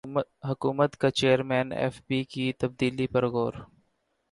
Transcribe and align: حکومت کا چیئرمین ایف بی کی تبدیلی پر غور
حکومت 0.49 0.91
کا 1.01 1.09
چیئرمین 1.11 1.67
ایف 1.71 1.95
بی 2.07 2.23
کی 2.31 2.45
تبدیلی 2.59 3.07
پر 3.07 3.23
غور 3.27 3.53